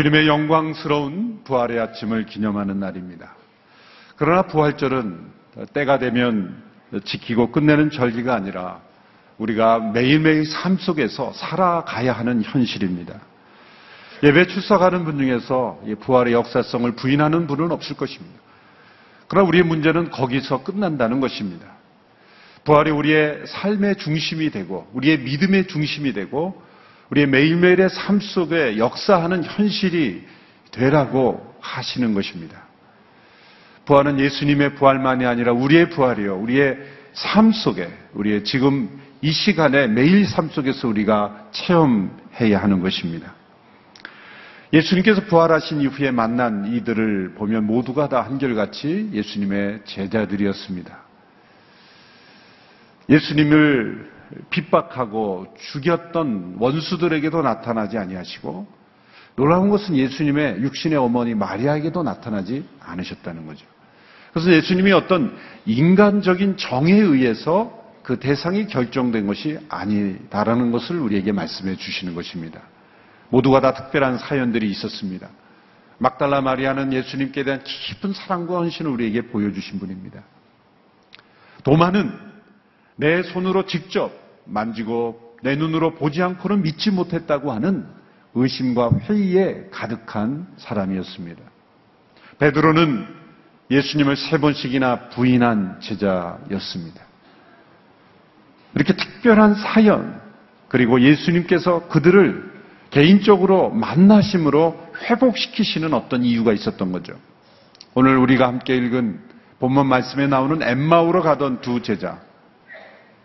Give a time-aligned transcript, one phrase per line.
[0.00, 3.34] 주님의 영광스러운 부활의 아침을 기념하는 날입니다.
[4.16, 5.26] 그러나 부활절은
[5.74, 6.56] 때가 되면
[7.04, 8.80] 지키고 끝내는 절기가 아니라
[9.36, 13.20] 우리가 매일매일 삶 속에서 살아가야 하는 현실입니다.
[14.22, 18.40] 예배 출석하는 분 중에서 부활의 역사성을 부인하는 분은 없을 것입니다.
[19.28, 21.66] 그러나 우리의 문제는 거기서 끝난다는 것입니다.
[22.64, 26.69] 부활이 우리의 삶의 중심이 되고 우리의 믿음의 중심이 되고
[27.10, 30.26] 우리의 매일매일의 삶 속에 역사하는 현실이
[30.70, 32.62] 되라고 하시는 것입니다.
[33.84, 36.36] 부활은 예수님의 부활만이 아니라 우리의 부활이요.
[36.36, 36.78] 우리의
[37.12, 38.88] 삶 속에, 우리의 지금
[39.20, 43.34] 이 시간에 매일 삶 속에서 우리가 체험해야 하는 것입니다.
[44.72, 50.96] 예수님께서 부활하신 이후에 만난 이들을 보면 모두가 다 한결같이 예수님의 제자들이었습니다.
[53.08, 54.19] 예수님을
[54.50, 58.66] 핍박하고 죽였던 원수들에게도 나타나지 아니하시고
[59.36, 63.64] 놀라운 것은 예수님의 육신의 어머니 마리아에게도 나타나지 않으셨다는 거죠.
[64.32, 65.36] 그래서 예수님이 어떤
[65.66, 72.60] 인간적인 정에 의해서 그 대상이 결정된 것이 아니다라는 것을 우리에게 말씀해 주시는 것입니다.
[73.28, 75.28] 모두가 다 특별한 사연들이 있었습니다.
[75.98, 80.22] 막달라 마리아는 예수님께 대한 깊은 사랑과 헌신을 우리에게 보여주신 분입니다.
[81.62, 82.29] 도마는
[82.96, 84.12] 내 손으로 직접
[84.44, 87.86] 만지고 내 눈으로 보지 않고는 믿지 못했다고 하는
[88.34, 91.42] 의심과 회의에 가득한 사람이었습니다.
[92.38, 93.06] 베드로는
[93.70, 97.02] 예수님을 세 번씩이나 부인한 제자였습니다.
[98.74, 100.20] 이렇게 특별한 사연,
[100.68, 102.50] 그리고 예수님께서 그들을
[102.90, 107.14] 개인적으로 만나심으로 회복시키시는 어떤 이유가 있었던 거죠.
[107.94, 109.20] 오늘 우리가 함께 읽은
[109.58, 112.20] 본문 말씀에 나오는 엠마우로 가던 두 제자.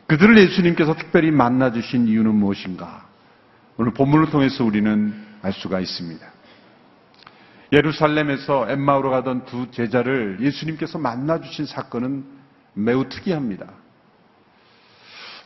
[0.07, 3.07] 그들을 예수님께서 특별히 만나주신 이유는 무엇인가?
[3.77, 6.25] 오늘 본문을 통해서 우리는 알 수가 있습니다.
[7.71, 12.23] 예루살렘에서 엠마우로 가던 두 제자를 예수님께서 만나주신 사건은
[12.73, 13.65] 매우 특이합니다.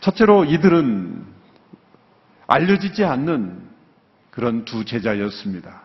[0.01, 1.25] 첫째로 이들은
[2.47, 3.69] 알려지지 않는
[4.31, 5.81] 그런 두 제자였습니다.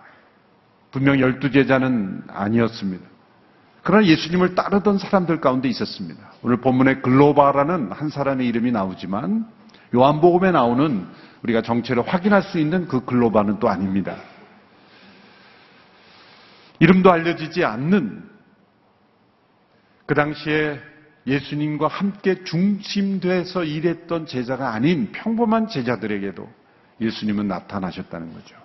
[0.90, 3.13] 분명 열두 제자는 아니었습니다.
[3.84, 6.32] 그러나 예수님을 따르던 사람들 가운데 있었습니다.
[6.42, 9.46] 오늘 본문에 글로바라는 한 사람의 이름이 나오지만
[9.94, 11.06] 요한복음에 나오는
[11.42, 14.16] 우리가 정체를 확인할 수 있는 그 글로바는 또 아닙니다.
[16.80, 18.28] 이름도 알려지지 않는
[20.06, 20.80] 그 당시에
[21.26, 26.48] 예수님과 함께 중심돼서 일했던 제자가 아닌 평범한 제자들에게도
[27.02, 28.56] 예수님은 나타나셨다는 거죠.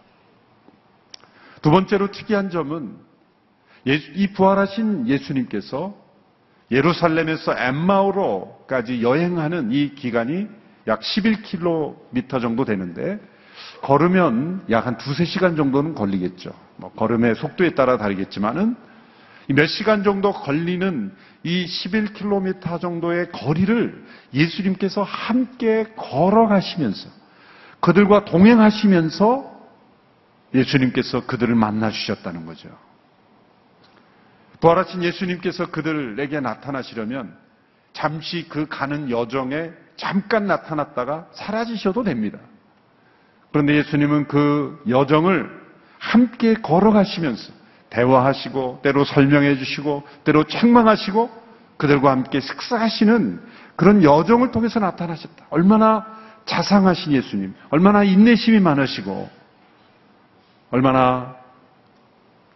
[1.62, 3.09] 두 번째로 특이한 점은
[3.86, 5.96] 이 부활하신 예수님께서
[6.72, 10.48] 예루살렘에서 엠마오로까지 여행하는 이 기간이
[10.88, 13.20] 약 11km 정도 되는데
[13.82, 16.52] 걸으면 약 한 두세 시간 정도는 걸리겠죠.
[16.78, 18.76] 뭐 걸음의 속도에 따라 다르겠지만은
[19.50, 21.12] 몇 시간 정도 걸리는
[21.44, 27.10] 이 11km 정도의 거리를 예수님께서 함께 걸어가시면서
[27.80, 29.60] 그들과 동행하시면서
[30.54, 32.70] 예수님께서 그들을 만나 주셨다는 거죠.
[34.60, 37.36] 부활하신 예수님께서 그들에게 나타나시려면
[37.94, 42.40] 잠시 그 가는 여정에 잠깐 나타났다가 사라지셔도 됩니다.
[43.52, 45.50] 그런데 예수님은 그 여정을
[45.98, 47.52] 함께 걸어가시면서
[47.90, 51.30] 대화하시고 때로 설명해 주시고 때로 책망하시고
[51.78, 53.42] 그들과 함께 식사하시는
[53.76, 55.48] 그런 여정을 통해서 나타나셨다.
[55.50, 56.06] 얼마나
[56.46, 59.30] 자상하신 예수님, 얼마나 인내심이 많으시고
[60.72, 61.36] 얼마나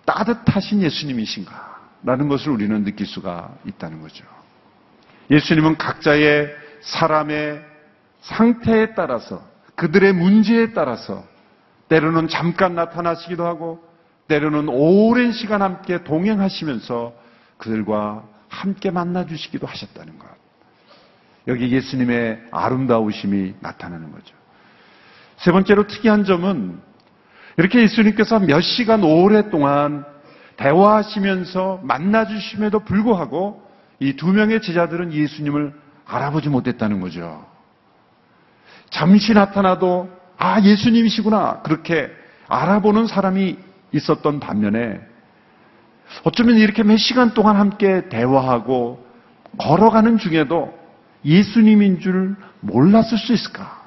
[0.05, 1.72] 따뜻하신 예수님이신가
[2.03, 4.25] 라는 것을 우리는 느낄 수가 있다는 거죠.
[5.31, 7.63] 예수님은 각자의 사람의
[8.21, 9.43] 상태에 따라서
[9.75, 11.25] 그들의 문제에 따라서
[11.89, 13.83] 때로는 잠깐 나타나시기도 하고
[14.27, 17.13] 때로는 오랜 시간 함께 동행하시면서
[17.57, 20.27] 그들과 함께 만나 주시기도 하셨다는 것.
[21.47, 24.35] 여기 예수님의 아름다우심이 나타나는 거죠.
[25.37, 26.79] 세 번째로 특이한 점은
[27.57, 30.05] 이렇게 예수님께서 몇 시간 오랫동안
[30.57, 33.63] 대화하시면서 만나주심에도 불구하고
[33.99, 35.73] 이 두 명의 제자들은 예수님을
[36.05, 37.45] 알아보지 못했다는 거죠.
[38.89, 41.61] 잠시 나타나도 아, 예수님이시구나.
[41.63, 42.09] 그렇게
[42.47, 43.57] 알아보는 사람이
[43.93, 44.99] 있었던 반면에
[46.23, 49.05] 어쩌면 이렇게 몇 시간 동안 함께 대화하고
[49.57, 50.77] 걸어가는 중에도
[51.23, 53.83] 예수님인 줄 몰랐을 수 있을까?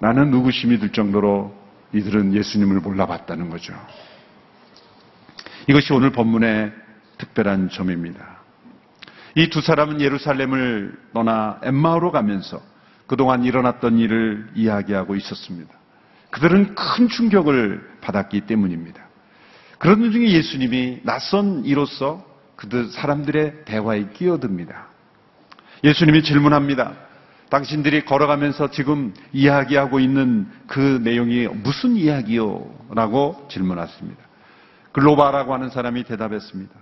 [0.00, 1.54] 라는 의구심이 들 정도로
[1.94, 3.72] 이들은 예수님을 몰라봤다는 거죠.
[5.68, 6.72] 이것이 오늘 본문의
[7.18, 8.36] 특별한 점입니다.
[9.34, 12.62] 이 두 사람은 예루살렘을 떠나 엠마오로 가면서
[13.06, 15.72] 그동안 일어났던 일을 이야기하고 있었습니다.
[16.30, 19.06] 그들은 큰 충격을 받았기 때문입니다.
[19.78, 22.24] 그런 중에 예수님이 낯선 이로서
[22.56, 24.86] 그들 사람들의 대화에 끼어듭니다.
[25.84, 26.94] 예수님이 질문합니다.
[27.50, 32.88] 당신들이 걸어가면서 지금 이야기하고 있는 그 내용이 무슨 이야기요?
[32.94, 34.25] 라고 질문했습니다.
[34.96, 36.74] 글로바라고 하는 사람이 대답했습니다.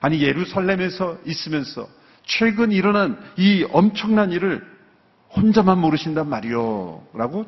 [0.00, 1.88] 아니, 예루살렘에서 있으면서
[2.24, 4.64] 최근 일어난 이 엄청난 일을
[5.34, 7.02] 혼자만 모르신단 말이요.
[7.14, 7.46] 라고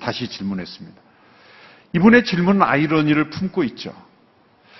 [0.00, 0.98] 다시 질문했습니다.
[1.94, 3.92] 이분의 질문은 아이러니를 품고 있죠.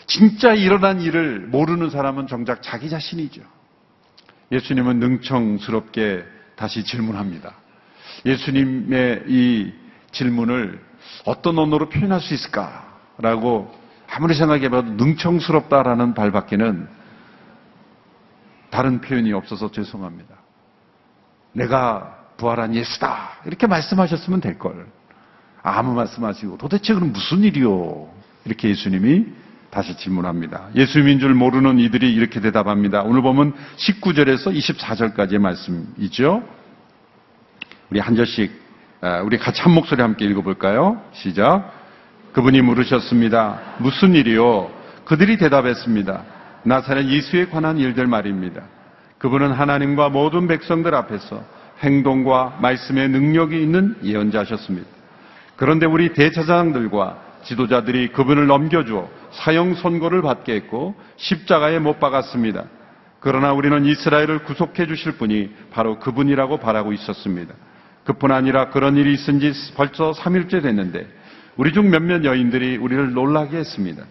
[0.06, 3.42] 진짜 일어난 일을 모르는 사람은 정작 자기 자신이죠.
[4.50, 6.24] 예수님은 능청스럽게
[6.56, 7.54] 다시 질문합니다.
[8.24, 9.72] 예수님의 이
[10.12, 10.80] 질문을
[11.26, 13.79] 어떤 언어로 표현할 수 있을까라고
[14.12, 16.88] 아무리 생각해봐도 능청스럽다라는 발밖에는
[18.70, 20.34] 다른 표현이 없어서 죄송합니다.
[21.52, 23.40] 내가 부활한 예수다.
[23.46, 24.86] 이렇게 말씀하셨으면 될 걸.
[25.62, 28.08] 아무 말씀하시고 도대체 그럼 무슨 일이요?
[28.44, 29.26] 이렇게 예수님이
[29.70, 30.70] 다시 질문합니다.
[30.74, 33.02] 예수님인 줄 모르는 이들이 이렇게 대답합니다.
[33.02, 36.42] 오늘 보면 19절에서 24절까지의 말씀이죠.
[37.90, 38.58] 우리 한 절씩
[39.02, 41.02] 아, 우리 같이 한 목소리 함께 읽어볼까요?
[41.12, 41.79] 시작.
[42.32, 43.76] 그분이 물으셨습니다.
[43.78, 44.70] 무슨 일이요?
[45.04, 46.22] 그들이 대답했습니다.
[46.62, 48.62] 나사렛 예수에 관한 일들 말입니다.
[49.18, 51.42] 그분은 하나님과 모든 백성들 앞에서
[51.80, 54.88] 행동과 말씀의 능력이 있는 예언자셨습니다.
[55.56, 62.64] 그런데 우리 대차장들과 지도자들이 그분을 넘겨주어 사형 선고를 받게 했고 십자가에 못 박았습니다.
[63.20, 67.54] 그러나 우리는 이스라엘을 구속해 주실 분이 바로 그분이라고 바라고 있었습니다.
[68.04, 71.06] 그뿐 아니라 그런 일이 있은 지 벌써 3일째 됐는데
[71.60, 74.04] 우리 중 몇몇 여인들이 우리를 놀라게 했습니다.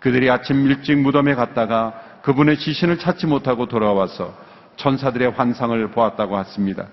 [0.00, 4.36] 그들이 아침 일찍 무덤에 갔다가 그분의 지신을 찾지 못하고 돌아와서
[4.78, 6.88] 천사들의 환상을 보았다고 했습니다.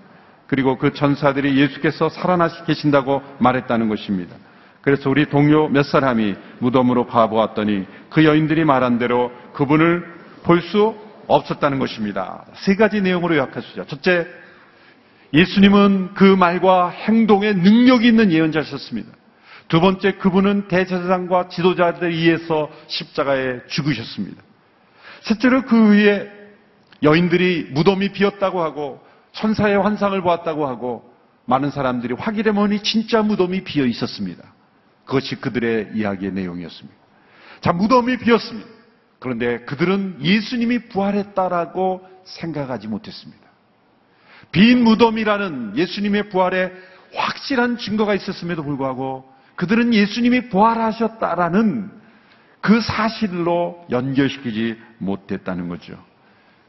[0.45, 4.35] 그리고 그 천사들이 예수께서 살아나시 계신다고 말했다는 것입니다.
[4.83, 10.05] 그래서 우리 동료 몇 사람이 무덤으로 가보았더니 그 여인들이 말한 대로 그분을
[10.43, 10.93] 볼 수
[11.25, 12.45] 없었다는 것입니다.
[12.53, 13.85] 세 가지 내용으로 요약하시죠.
[13.87, 14.27] 첫째,
[15.33, 19.24] 예수님은 그 말과 행동에 능력이 있는 예언자셨습니다.
[19.67, 24.41] 두 번째, 그분은 대제사장과 지도자들에 의해서 십자가에 죽으셨습니다.
[25.21, 26.29] 셋째로 그 위에
[27.01, 31.11] 여인들이 무덤이 비었다고 하고 천사의 환상을 보았다고 하고
[31.45, 34.43] 많은 사람들이 확인해 보니 진짜 무덤이 비어 있었습니다.
[35.05, 36.97] 그것이 그들의 이야기의 내용이었습니다.
[37.61, 38.69] 자, 무덤이 비었습니다.
[39.19, 43.43] 그런데 그들은 예수님이 부활했다라고 생각하지 못했습니다.
[44.51, 46.71] 빈 무덤이라는 예수님의 부활에
[47.13, 51.91] 확실한 증거가 있었음에도 불구하고 그들은 예수님이 부활하셨다라는
[52.61, 55.97] 그 사실로 연결시키지 못했다는 거죠.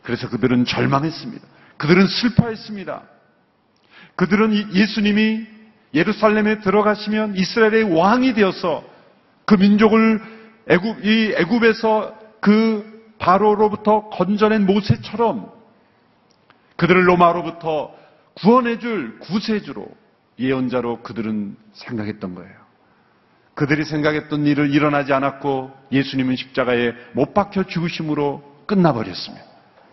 [0.02, 1.46] 그래서 그들은 절망했습니다.
[1.78, 3.02] 그들은 슬퍼했습니다.
[4.14, 5.46] 그들은 예수님이
[5.94, 8.84] 예루살렘에 들어가시면 이스라엘의 왕이 되어서
[9.46, 10.20] 그 민족을
[10.68, 15.50] 애굽, 이 애굽에서 그 바로로부터 건져낸 모세처럼
[16.76, 17.94] 그들을 로마로부터
[18.34, 19.88] 구원해줄 구세주로
[20.38, 22.65] 예언자로 그들은 생각했던 거예요.
[23.56, 29.44] 그들이 생각했던 일을 일어나지 않았고 예수님은 십자가에 못 박혀 죽으심으로 끝나버렸습니다.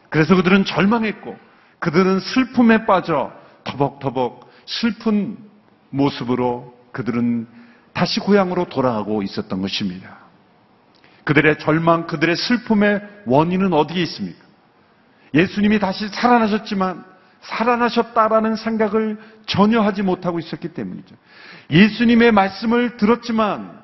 [0.09, 1.37] 그래서 그들은 절망했고
[1.79, 3.31] 그들은 슬픔에 빠져
[3.63, 5.37] 터벅터벅 슬픈
[5.91, 7.47] 모습으로 그들은
[7.93, 10.17] 다시 고향으로 돌아가고 있었던 것입니다.
[11.23, 14.43] 그들의 절망, 그들의 슬픔의 원인은 어디에 있습니까?
[15.33, 17.05] 예수님이 다시 살아나셨지만
[17.43, 21.15] 살아나셨다라는 생각을 전혀 하지 못하고 있었기 때문이죠.
[21.69, 23.81] 예수님의 말씀을 들었지만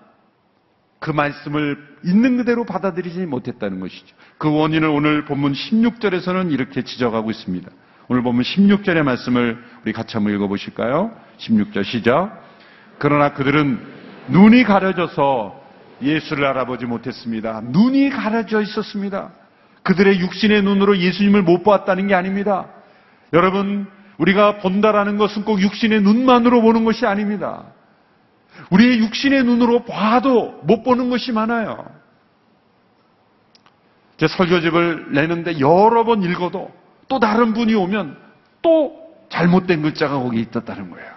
[1.00, 4.16] 그 말씀을 있는 그대로 받아들이지 못했다는 것이죠.
[4.38, 7.70] 그 원인을 오늘 본문 16절에서는 이렇게 지적하고 있습니다.
[8.08, 11.12] 오늘 보면 16절의 말씀을 우리 같이 한번 읽어보실까요?
[11.38, 12.44] 16절 시작.
[12.98, 13.80] 그러나 그들은
[14.30, 15.60] 눈이 가려져서
[16.02, 17.62] 예수를 알아보지 못했습니다.
[17.66, 19.32] 눈이 가려져 있었습니다.
[19.84, 22.68] 그들의 육신의 눈으로 예수님을 못 보았다는 게 아닙니다.
[23.34, 27.64] 여러분, 우리가 본다라는 것은 꼭 육신의 눈만으로 보는 것이 아닙니다.
[28.72, 31.86] 우리의 육신의 눈으로 봐도 못 보는 것이 많아요.
[34.18, 36.72] 제 설교집을 내는데 여러 번 읽어도
[37.08, 38.18] 또 다른 분이 오면
[38.62, 41.10] 또 잘못된 글자가 거기 있었다는 거예요.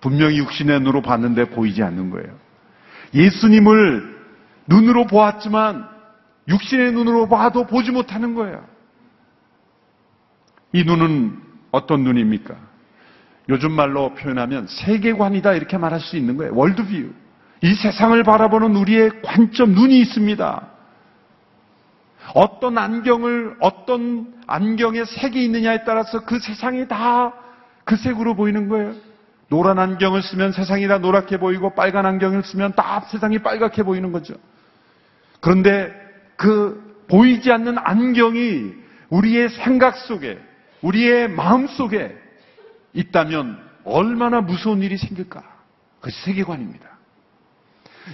[0.00, 2.28] 분명히 육신의 눈으로 봤는데 보이지 않는 거예요.
[3.14, 4.14] 예수님을
[4.66, 5.88] 눈으로 보았지만
[6.48, 8.62] 육신의 눈으로 봐도 보지 못하는 거예요.
[10.74, 11.38] 이 눈은
[11.70, 12.54] 어떤 눈입니까?
[13.48, 16.54] 요즘 말로 표현하면 세계관이다 이렇게 말할 수 있는 거예요.
[16.54, 17.10] 월드뷰.
[17.62, 20.68] 이 세상을 바라보는 우리의 관점, 눈이 있습니다.
[22.34, 27.44] 어떤 안경을, 어떤 안경에 색이 있느냐에 따라서 그 세상이 다
[27.84, 28.94] 그 색으로 보이는 거예요.
[29.48, 34.34] 노란 안경을 쓰면 세상이 다 노랗게 보이고 빨간 안경을 쓰면 다 세상이 빨갛게 보이는 거죠.
[35.40, 35.92] 그런데
[36.36, 38.72] 그 보이지 않는 안경이
[39.10, 40.38] 우리의 생각 속에,
[40.84, 42.14] 우리의 마음 속에
[42.92, 45.42] 있다면 얼마나 무서운 일이 생길까?
[46.00, 46.88] 그것이 세계관입니다.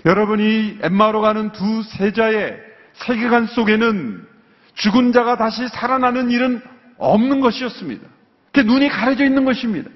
[0.06, 2.58] 여러분이 엠마로 가는 두 세자의
[2.94, 4.26] 세계관 속에는
[4.74, 6.62] 죽은 자가 다시 살아나는 일은
[6.96, 8.06] 없는 것이었습니다.
[8.52, 9.90] 그 눈이 가려져 있는 것입니다.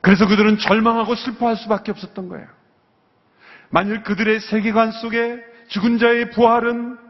[0.00, 2.46] 그래서 그들은 절망하고 슬퍼할 수밖에 없었던 거예요.
[3.70, 7.03] 만일 그들의 세계관 속에 죽은 자의 부활은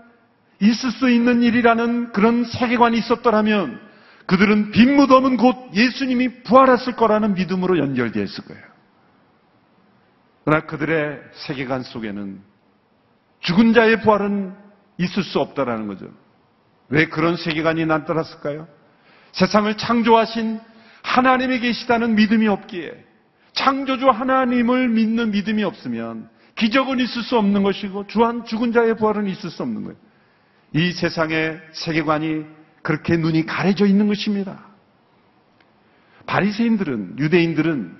[0.64, 3.80] 있을 수 있는 일이라는 그런 세계관이 있었더라면
[4.26, 8.62] 그들은 빈 무덤은 곧 예수님이 부활했을 거라는 믿음으로 연결되어 있을 거예요.
[10.44, 12.40] 그러나 그들의 세계관 속에는
[13.40, 14.54] 죽은 자의 부활은
[14.98, 16.06] 있을 수 없다라는 거죠.
[16.88, 18.66] 왜 그런 세계관이 나타났을까요?
[19.32, 20.60] 세상을 창조하신
[21.02, 23.04] 하나님이 계시다는 믿음이 없기에
[23.52, 29.50] 창조주 하나님을 믿는 믿음이 없으면 기적은 있을 수 없는 것이고 주한 죽은 자의 부활은 있을
[29.50, 29.96] 수 없는 거예요.
[30.74, 32.44] 이 세상의 세계관이
[32.82, 34.58] 그렇게 눈이 가려져 있는 것입니다.
[36.26, 37.96] 바리새인들은 유대인들은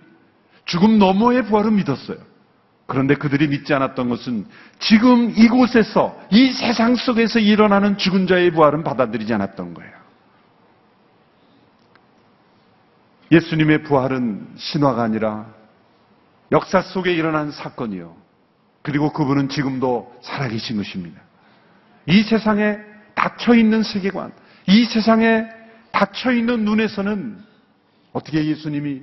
[0.64, 2.18] 죽음 너머의 부활을 믿었어요.
[2.86, 4.46] 그런데 그들이 믿지 않았던 것은
[4.78, 9.92] 지금 이곳에서 이 세상 속에서 일어나는 죽은 자의 부활은 받아들이지 않았던 거예요.
[13.32, 15.46] 예수님의 부활은 신화가 아니라
[16.52, 18.14] 역사 속에 일어난 사건이요.
[18.82, 21.22] 그리고 그분은 지금도 살아계신 것입니다.
[22.06, 22.78] 이 세상에
[23.14, 24.32] 닫혀있는 세계관,
[24.66, 25.46] 이 세상에
[25.92, 27.38] 닫혀있는 눈에서는
[28.12, 29.02] 어떻게 예수님이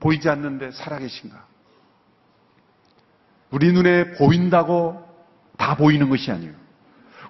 [0.00, 1.44] 보이지 않는데 살아계신가?
[3.50, 5.02] 우리 눈에 보인다고
[5.56, 6.52] 다 보이는 것이 아니에요.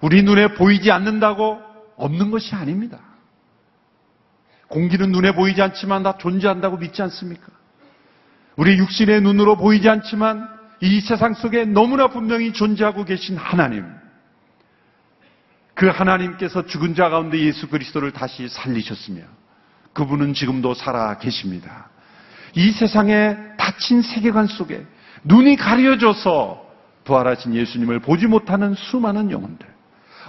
[0.01, 1.59] 우리 눈에 보이지 않는다고
[1.95, 2.99] 없는 것이 아닙니다.
[4.67, 7.47] 공기는 눈에 보이지 않지만 다 존재한다고 믿지 않습니까?
[8.57, 10.49] 우리 육신의 눈으로 보이지 않지만
[10.81, 13.85] 이 세상 속에 너무나 분명히 존재하고 계신 하나님.
[15.77, 19.21] 그 하나님께서 죽은 자 가운데 예수 그리스도를 다시 살리셨으며
[19.93, 21.89] 그분은 지금도 살아 계십니다.
[22.55, 24.83] 이 세상에 닫힌 세계관 속에
[25.23, 26.65] 눈이 가려져서
[27.03, 29.67] 부활하신 예수님을 보지 못하는 수많은 영혼들.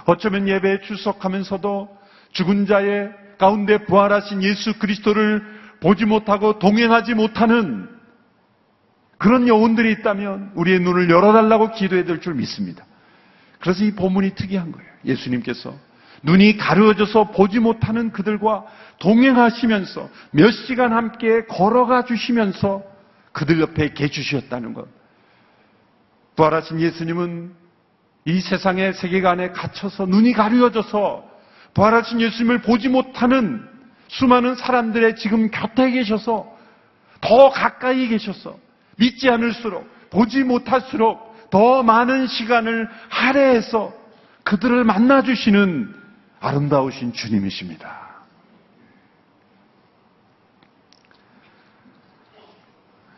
[0.05, 1.97] 어쩌면 예배에 출석하면서도
[2.33, 5.43] 죽은 자의 가운데 부활하신 예수 그리스도를
[5.79, 7.89] 보지 못하고 동행하지 못하는
[9.17, 12.85] 그런 영혼들이 있다면 우리의 눈을 열어달라고 기도해야 될 줄 믿습니다.
[13.59, 14.88] 그래서 이 본문이 특이한 거예요.
[15.05, 15.73] 예수님께서
[16.23, 18.65] 눈이 가려져서 보지 못하는 그들과
[18.99, 22.83] 동행하시면서 몇 시간 함께 걸어가 주시면서
[23.31, 24.87] 그들 옆에 계주셨다는 것.
[26.35, 27.53] 부활하신 예수님은
[28.25, 31.27] 이 세상의 세계관에 갇혀서 눈이 가려져서
[31.73, 33.65] 부활하신 예수님을 보지 못하는
[34.07, 36.57] 수많은 사람들의 지금 곁에 계셔서
[37.21, 38.57] 더 가까이 계셔서
[38.97, 43.93] 믿지 않을수록 보지 못할수록 더 많은 시간을 할애해서
[44.49, 45.93] 그들을 만나주시는
[46.39, 48.09] 아름다우신 주님이십니다.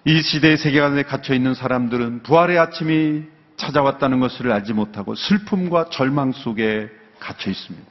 [0.03, 3.23] 이 시대의 세계관에 갇혀 있는 사람들은 부활의 아침이
[3.55, 7.87] 찾아왔다는 것을 알지 못하고 슬픔과 절망 속에 갇혀 있습니다.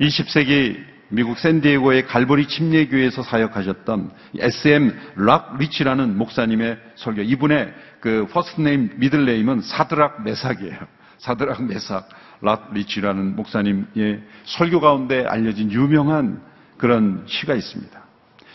[0.00, 7.22] 20세기 미국 샌디에고의 갈보리 침례교회에서 사역하셨던 SM 락 리치라는 목사님의 설교.
[7.22, 10.95] 이분의 그 first name, middle name은 사드락 메삭이에요.
[11.18, 12.08] 사드락 메삭
[12.42, 16.42] 락 리치라는 목사님의 설교 가운데 알려진 유명한
[16.76, 18.06] 그런 시가 있습니다.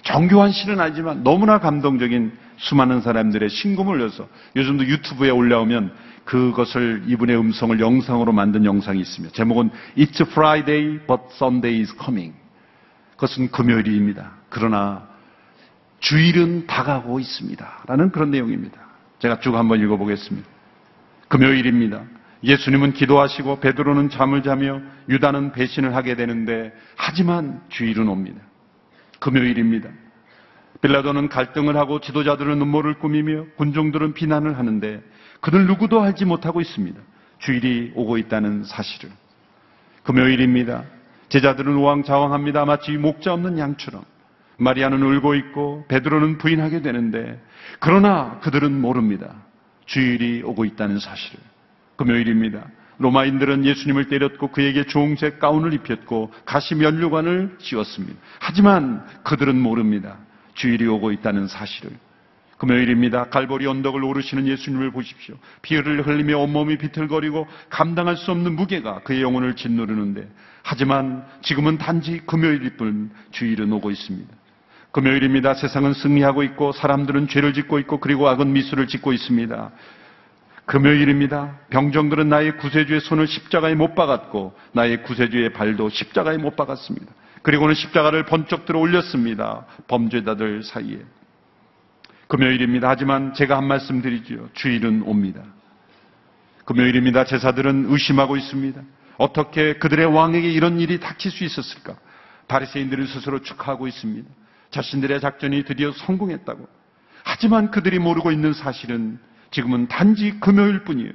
[0.03, 5.94] 정교한 시는 아니지만 너무나 감동적인 수많은 사람들의 심금을 울려서 요즘도 유튜브에 올라오면
[6.25, 9.34] 그것을 이분의 음성을 영상으로 만든 영상이 있습니다.
[9.34, 12.36] 제목은 It's Friday but Sunday is coming.
[13.12, 14.32] 그것은 금요일입니다.
[14.50, 15.08] 그러나
[16.00, 17.84] 주일은 다가오고 있습니다.
[17.88, 18.80] 라는 그런 내용입니다.
[19.20, 20.48] 제가 쭉 한번 읽어보겠습니다.
[21.27, 22.01] 금요일입니다.
[22.43, 28.41] 예수님은 기도하시고 베드로는 잠을 자며 유다는 배신을 하게 되는데 하지만 주일은 옵니다.
[29.19, 29.89] 금요일입니다.
[30.81, 35.01] 빌라도는 갈등을 하고 지도자들은 눈물을 꾸미며 군종들은 비난을 하는데
[35.41, 37.00] 그들 누구도 알지 못하고 있습니다.
[37.38, 39.12] 주일이 오고 있다는 사실을.
[40.03, 40.83] 금요일입니다.
[41.29, 42.65] 제자들은 우왕좌왕합니다.
[42.65, 44.03] 마치 목자 없는 양처럼.
[44.57, 47.41] 마리아는 울고 있고 베드로는 부인하게 되는데
[47.79, 49.36] 그러나 그들은 모릅니다.
[49.86, 51.50] 주일이 오고 있다는 사실을.
[52.01, 52.65] 금요일입니다.
[52.98, 58.20] 로마인들은 예수님을 때렸고 그에게 종색 가운을 입혔고 가시 면류관을 씌웠습니다.
[58.39, 60.17] 하지만 그들은 모릅니다.
[60.55, 61.91] 주일이 오고 있다는 사실을.
[62.58, 63.25] 금요일입니다.
[63.29, 65.36] 갈보리 언덕을 오르시는 예수님을 보십시오.
[65.63, 70.27] 피를 흘리며 온몸이 비틀거리고 감당할 수 없는 무게가 그의 영혼을 짓누르는데
[70.62, 74.31] 하지만 지금은 단지 금요일일 뿐 주일은 오고 있습니다.
[74.91, 75.53] 금요일입니다.
[75.55, 79.72] 세상은 승리하고 있고 사람들은 죄를 짓고 있고 그리고 악은 미수를 짓고 있습니다.
[80.72, 81.60] 금요일입니다.
[81.70, 87.12] 병정들은 나의 구세주의 손을 십자가에 못 박았고 나의 구세주의 발도 십자가에 못 박았습니다.
[87.42, 89.66] 그리고는 십자가를 번쩍 들어 올렸습니다.
[89.90, 91.01] 범죄자들 사이에.
[92.30, 92.88] 금요일입니다.
[92.88, 94.48] 하지만 제가 한 말씀 드리지요.
[94.54, 95.44] 주일은 옵니다.
[96.63, 97.25] 금요일입니다.
[97.25, 98.82] 제사들은 의심하고 있습니다.
[99.18, 101.98] 어떻게 그들의 왕에게 이런 일이 닥칠 수 있었을까?
[102.48, 104.30] 바리새인들은 스스로 축하하고 있습니다.
[104.70, 106.66] 자신들의 작전이 드디어 성공했다고.
[107.25, 109.20] 하지만 그들이 모르고 있는 사실은
[109.51, 111.12] 지금은 단지 금요일 뿐이에요.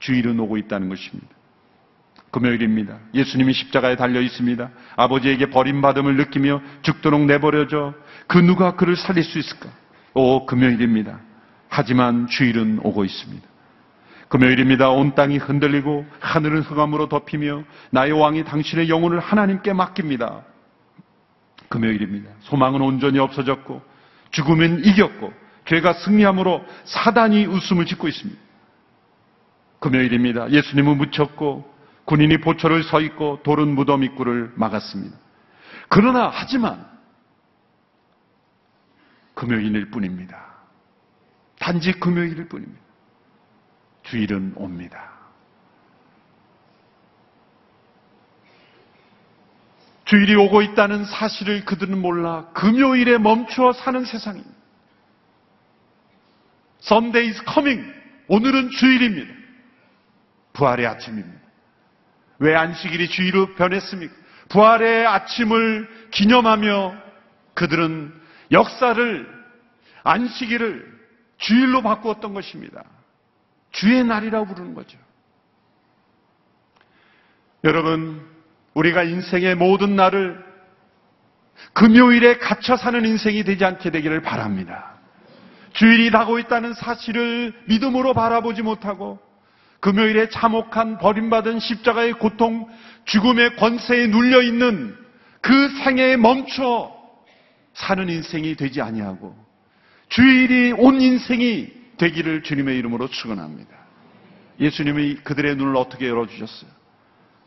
[0.00, 1.28] 주일은 오고 있다는 것입니다.
[2.30, 2.98] 금요일입니다.
[3.14, 4.70] 예수님이 십자가에 달려 있습니다.
[4.96, 7.94] 아버지에게 버림받음을 느끼며 죽도록 내버려져
[8.26, 9.70] 그 누가 그를 살릴 수 있을까?
[10.12, 11.20] 오, 금요일입니다.
[11.68, 13.46] 하지만 주일은 오고 있습니다.
[14.28, 14.90] 금요일입니다.
[14.90, 20.42] 온 땅이 흔들리고 하늘은 흑암으로 덮이며 나의 왕이 당신의 영혼을 하나님께 맡깁니다.
[21.68, 22.30] 금요일입니다.
[22.40, 23.80] 소망은 온전히 없어졌고
[24.32, 25.32] 죽음은 이겼고
[25.66, 28.40] 죄가 승리함으로 사단이 웃음을 짓고 있습니다.
[29.80, 30.50] 금요일입니다.
[30.50, 35.16] 예수님은 묻혔고 군인이 보초를 서 있고 돌은 무덤 입구를 막았습니다.
[35.88, 36.86] 그러나 하지만
[39.34, 40.44] 금요일일 뿐입니다.
[41.58, 42.80] 단지 금요일일 뿐입니다.
[44.04, 45.10] 주일은 옵니다.
[50.04, 54.55] 주일이 오고 있다는 사실을 그들은 몰라 금요일에 멈추어 사는 세상입니다.
[56.86, 57.92] Sunday is coming.
[58.28, 59.34] 오늘은 주일입니다.
[60.52, 61.36] 부활의 아침입니다.
[62.38, 64.14] 왜 안식일이 주일로 변했습니까?
[64.48, 66.96] 부활의 아침을 기념하며
[67.54, 68.12] 그들은
[68.52, 69.46] 역사를
[70.04, 70.96] 안식일을
[71.38, 72.84] 주일로 바꾸었던 것입니다.
[73.72, 74.98] 주의 날이라고 부르는 거죠.
[77.64, 78.24] 여러분,
[78.74, 80.44] 우리가 인생의 모든 날을
[81.72, 84.95] 금요일에 갇혀 사는 인생이 되지 않게 되기를 바랍니다.
[85.76, 89.18] 주일이 다고 있다는 사실을 믿음으로 바라보지 못하고
[89.80, 92.66] 금요일에 참혹한 버림받은 십자가의 고통,
[93.04, 94.96] 죽음의 권세에 눌려 있는
[95.42, 96.92] 그 생애에 멈춰
[97.74, 99.36] 사는 인생이 되지 아니하고
[100.08, 103.70] 주일이 온 인생이 되기를 주님의 이름으로 축원합니다.
[104.58, 106.70] 예수님이 그들의 눈을 어떻게 열어 주셨어요?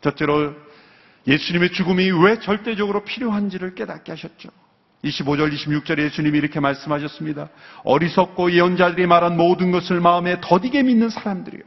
[0.02, 0.54] 첫째로
[1.26, 4.50] 예수님의 죽음이 왜 절대적으로 필요한지를 깨닫게 하셨죠.
[5.04, 7.48] 25절, 26절에 예수님이 이렇게 말씀하셨습니다.
[7.84, 11.62] 어리석고 예언자들이 말한 모든 것을 마음에 더디게 믿는 사람들이요.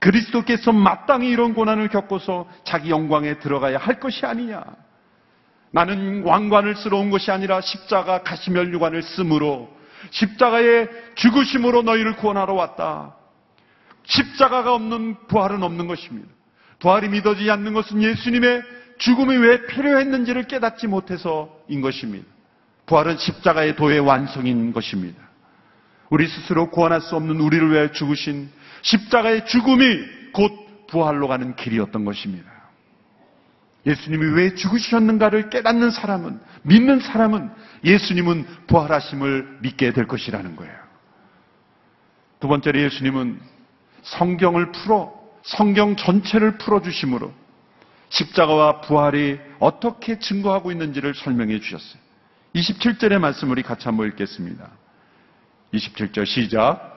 [0.00, 4.62] 그리스도께서 마땅히 이런 고난을 겪고서 자기 영광에 들어가야 할 것이 아니냐.
[5.70, 9.74] 나는 왕관을 쓰러 온 것이 아니라 십자가 가시면류관을 쓰므로
[10.10, 13.16] 십자가의 죽으심으로 너희를 구원하러 왔다.
[14.04, 16.28] 십자가가 없는 부활은 없는 것입니다.
[16.80, 18.62] 부활이 믿어지지 않는 것은 예수님의
[18.98, 22.33] 죽음이 왜 필요했는지를 깨닫지 못해서인 것입니다.
[22.86, 25.22] 부활은 십자가의 도의 완성인 것입니다.
[26.10, 28.50] 우리 스스로 구원할 수 없는 우리를 위해 죽으신
[28.82, 29.84] 십자가의 죽음이
[30.32, 32.52] 곧 부활로 가는 길이었던 것입니다.
[33.86, 37.50] 예수님이 왜 죽으셨는가를 깨닫는 사람은, 믿는 사람은
[37.84, 40.74] 예수님은 부활하심을 믿게 될 것이라는 거예요.
[42.40, 43.40] 두 번째로 예수님은
[44.02, 47.32] 성경을 풀어, 성경 전체를 풀어주심으로
[48.08, 52.03] 십자가와 부활이 어떻게 증거하고 있는지를 설명해 주셨어요.
[52.54, 54.70] 27절의 말씀 우리 같이 한번 읽겠습니다.
[55.72, 56.92] 27절 시작.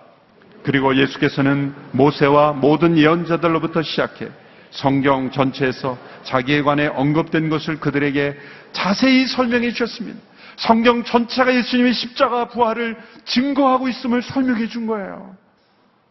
[0.63, 4.29] 그리고 예수께서는 모세와 모든 예언자들로부터 시작해
[4.69, 8.37] 성경 전체에서 자기에 관해 언급된 것을 그들에게
[8.73, 10.19] 자세히 설명해 주셨습니다.
[10.57, 15.35] 성경 전체가 예수님의 십자가 부활을 증거하고 있음을 설명해 준 거예요.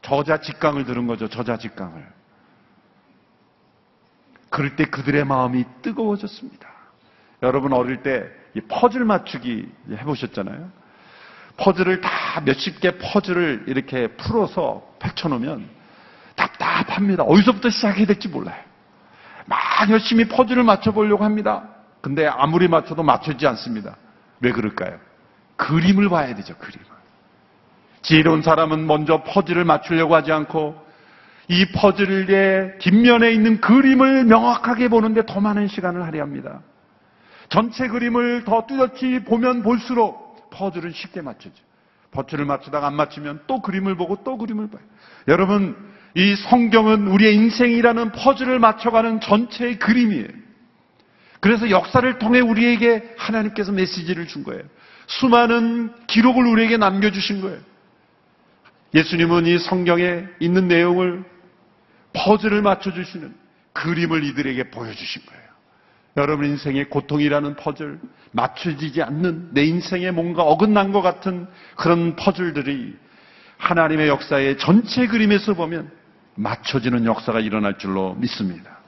[0.02, 1.28] 저자 직강을 들은 거죠.
[1.28, 2.04] 저자 직강을.
[4.50, 6.68] 그럴 때 그들의 마음이 뜨거워졌습니다.
[7.42, 8.30] 여러분 어릴 때
[8.62, 10.70] 퍼즐 맞추기 해보셨잖아요.
[11.56, 15.66] 퍼즐을 다 몇십 개 퍼즐을 이렇게 풀어서 펼쳐놓으면
[16.34, 17.22] 답답합니다.
[17.22, 18.60] 어디서부터 시작해야 될지 몰라요.
[19.46, 19.58] 막
[19.90, 21.68] 열심히 퍼즐을 맞춰보려고 합니다.
[22.00, 23.96] 근데 아무리 맞춰도 맞춰지지 않습니다.
[24.40, 24.98] 왜 그럴까요?
[25.56, 26.86] 그림을 봐야 되죠, 그림을.
[28.02, 30.86] 지혜로운 사람은 먼저 퍼즐을 맞추려고 하지 않고
[31.48, 36.60] 이 퍼즐의 뒷면에 있는 그림을 명확하게 보는데 더 많은 시간을 할애합니다.
[37.48, 41.54] 전체 그림을 더 뚜렷이 보면 볼수록 퍼즐은 쉽게 맞춰져.
[42.10, 44.82] 퍼즐을 맞추다가 안 맞추면 또 그림을 보고 또 그림을 봐요.
[45.28, 45.76] 여러분,
[46.14, 50.28] 이 성경은 우리의 인생이라는 퍼즐을 맞춰가는 전체의 그림이에요.
[51.40, 54.62] 그래서 역사를 통해 우리에게 하나님께서 메시지를 준 거예요.
[55.06, 57.60] 수많은 기록을 우리에게 남겨주신 거예요.
[58.94, 61.24] 예수님은 이 성경에 있는 내용을
[62.14, 63.34] 퍼즐을 맞춰주시는
[63.74, 65.45] 그림을 이들에게 보여주신 거예요.
[66.16, 68.00] 여러분 인생의 고통이라는 퍼즐,
[68.32, 72.96] 맞춰지지 않는 내 인생에 뭔가 어긋난 것 같은 그런 퍼즐들이
[73.58, 75.90] 하나님의 역사의 전체 그림에서 보면
[76.34, 78.78] 맞춰지는 역사가 일어날 줄로 믿습니다.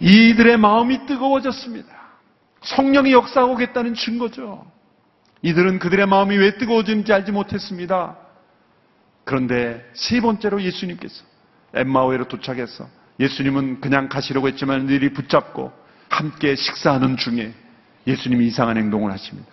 [0.00, 1.88] 이들의 마음이 뜨거워졌습니다.
[2.62, 4.70] 성령이 역사하겠다는 증거죠.
[5.42, 8.16] 이들은 그들의 마음이 왜 뜨거워지는지 알지 못했습니다.
[9.24, 11.24] 그런데 세 번째로 예수님께서
[11.74, 12.88] 엠마오에로 도착해서
[13.20, 15.72] 예수님은 그냥 가시려고 했지만 늘이 붙잡고
[16.08, 17.52] 함께 식사하는 중에
[18.06, 19.48] 예수님이 이상한 행동을 하십니다.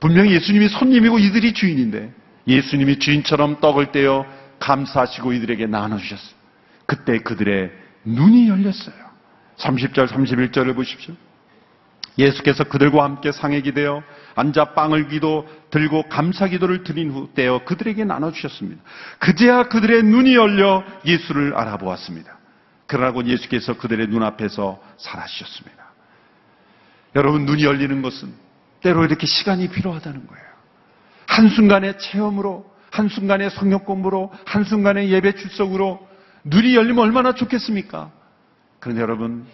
[0.00, 2.12] 분명히 예수님이 손님이고 이들이 주인인데
[2.48, 4.26] 예수님이 주인처럼 떡을 떼어
[4.58, 6.34] 감사하시고 이들에게 나눠주셨어요.
[6.86, 7.70] 그때 그들의
[8.04, 8.94] 눈이 열렸어요.
[9.58, 11.14] 30절, 31절을 보십시오.
[12.18, 14.02] 예수께서 그들과 함께 상에 기대어
[14.34, 18.82] 앉아 빵을 기도 들고 감사 기도를 드린 후 떼어 그들에게 나눠주셨습니다.
[19.18, 22.39] 그제야 그들의 눈이 열려 예수를 알아보았습니다.
[22.90, 25.90] 그러고 예수께서 그들의 눈앞에서 살아주셨습니다.
[27.14, 28.34] 여러분 눈이 열리는 것은
[28.82, 30.44] 때로 이렇게 시간이 필요하다는 거예요.
[31.28, 36.04] 한순간의 체험으로, 한순간의 성역 공부로, 한순간의 예배 출석으로
[36.42, 38.10] 눈이 열리면 얼마나 좋겠습니까?
[38.80, 39.46] 그런데 여러분,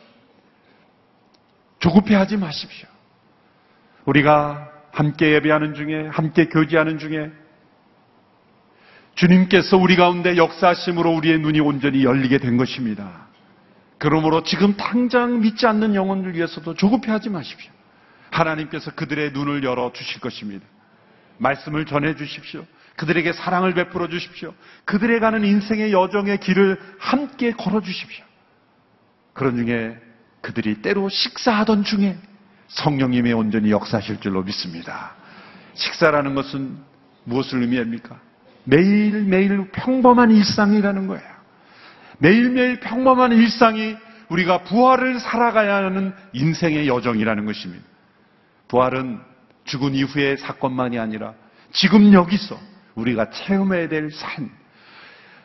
[1.79, 2.89] 조급해 하지 마십시오.
[4.07, 7.31] 우리가 함께 예배하는 중에, 함께 교제하는 중에
[9.17, 13.27] 주님께서 우리 가운데 역사심으로 우리의 눈이 온전히 열리게 된 것입니다.
[13.99, 17.73] 그러므로 지금 당장 믿지 않는 영혼들 위해서도 조급해하지 마십시오.
[18.31, 20.67] 하나님께서 그들의 눈을 열어 주실 것입니다.
[21.39, 22.67] 말씀을 전해 주십시오.
[22.97, 24.55] 그들에게 사랑을 베풀어 주십시오.
[24.85, 28.25] 그들에 가는 인생의 여정의 길을 함께 걸어 주십시오.
[29.33, 29.97] 그런 중에
[30.43, 32.19] 그들이 때로 식사하던 중에
[32.69, 35.15] 성령님의 온전히 역사하실 줄로 믿습니다.
[35.75, 36.77] 식사라는 것은
[37.25, 38.19] 무엇을 의미합니까?
[38.67, 41.37] 매일매일 평범한 일상이라는 거예요.
[42.19, 43.97] 매일매일 평범한 일상이
[44.29, 47.85] 우리가 부활을 살아가야 하는 인생의 여정이라는 것입니다.
[48.69, 49.21] 부활은
[49.65, 51.35] 죽은 이후의 사건만이 아니라
[51.73, 52.59] 지금 여기서
[52.97, 54.51] 우리가 체험해야 될 삶,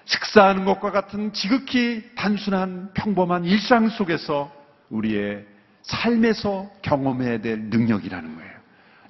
[0.06, 4.52] 식사하는 것과 같은 지극히 단순한 평범한 일상 속에서
[4.90, 5.46] 우리의
[5.84, 8.52] 삶에서 경험해야 될 능력이라는 거예요.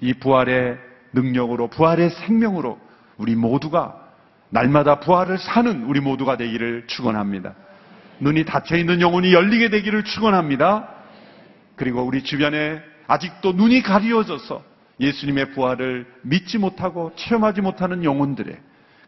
[0.00, 0.78] 이 부활의
[1.12, 2.78] 능력으로, 부활의 생명으로
[3.16, 4.01] 우리 모두가
[4.52, 7.54] 날마다 부활을 사는 우리 모두가 되기를 축원합니다.
[8.20, 10.88] 눈이 닫혀 있는 영혼이 열리게 되기를 축원합니다.
[11.74, 14.62] 그리고 우리 주변에 아직도 눈이 가리워져서
[15.00, 18.58] 예수님의 부활을 믿지 못하고 체험하지 못하는 영혼들의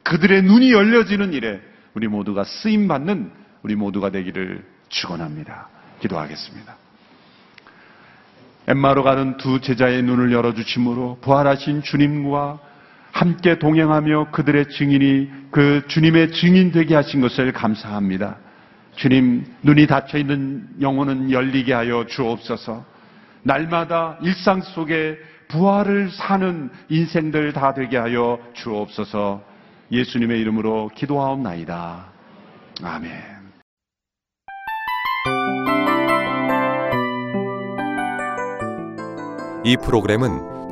[0.02, 1.60] 그들의 눈이 열려지는 일에
[1.92, 3.30] 우리 모두가 쓰임 받는
[3.62, 5.68] 우리 모두가 되기를 축원합니다.
[6.00, 6.74] 기도하겠습니다.
[8.66, 12.60] 엠마로 가는 두 제자의 눈을 열어 주심으로 부활하신 주님과
[13.14, 18.38] 함께 동행하며 그들의 증인이 그 주님의 증인 되게 하신 것을 감사합니다.
[18.96, 22.84] 주님, 눈이 닫혀 있는 영혼은 열리게 하여 주옵소서.
[23.44, 29.42] 날마다 일상 속에 부활을 사는 인생들 다 되게 하여 주옵소서.
[29.92, 32.06] 예수님의 이름으로 기도하옵나이다.
[32.82, 33.12] 아멘.
[39.64, 40.53] 이 프로그램은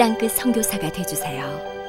[0.00, 1.79] 땅끝 성교사가 되주세요